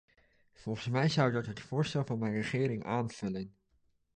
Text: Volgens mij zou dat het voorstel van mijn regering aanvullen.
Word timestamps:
Volgens 0.53 0.87
mij 0.87 1.09
zou 1.09 1.31
dat 1.31 1.45
het 1.45 1.59
voorstel 1.61 2.05
van 2.05 2.19
mijn 2.19 2.33
regering 2.33 2.83
aanvullen. 2.85 3.55